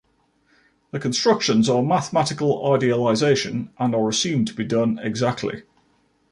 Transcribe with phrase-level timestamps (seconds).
[0.89, 5.61] The constructions are a mathematical idealization and are assumed to be done exactly.